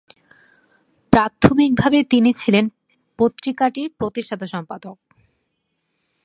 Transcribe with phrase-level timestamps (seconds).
[1.13, 2.65] প্রাথমিকভাবে তিনি ছিলেন
[3.19, 4.97] পত্রিকাটির প্রতিষ্ঠাতা সম্পাদক।